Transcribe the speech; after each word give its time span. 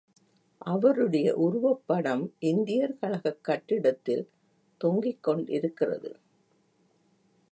அவருடைய 0.57 1.27
உருவப்படம் 1.37 2.31
இந்தியர் 2.39 2.97
கழகக் 2.99 3.43
கட்டிடத்தில் 3.43 4.29
தொங்கிக் 4.77 5.23
கொண்டிருக்கிறது. 5.23 6.19